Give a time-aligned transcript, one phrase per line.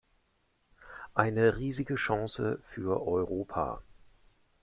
[1.13, 3.83] Eine riesige Chance für Europa.